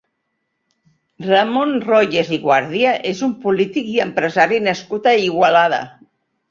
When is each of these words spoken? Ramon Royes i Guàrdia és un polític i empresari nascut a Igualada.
Ramon 1.25 1.75
Royes 1.85 2.31
i 2.39 2.41
Guàrdia 2.47 2.97
és 3.13 3.23
un 3.31 3.39
polític 3.47 3.95
i 3.99 4.03
empresari 4.09 4.63
nascut 4.71 5.13
a 5.15 5.19
Igualada. 5.31 5.87